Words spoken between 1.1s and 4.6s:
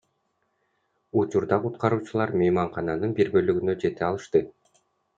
Учурда куткаруучулар мейманкананын бир бөлүгүнө жете алышты.